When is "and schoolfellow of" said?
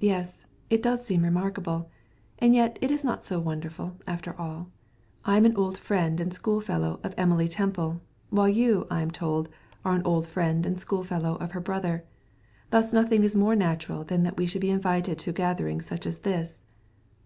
6.20-7.14, 10.66-11.52